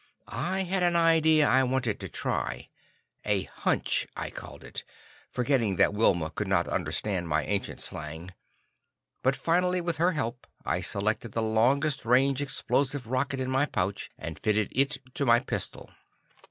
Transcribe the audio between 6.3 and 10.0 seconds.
could not understand my ancient slang. But finally, with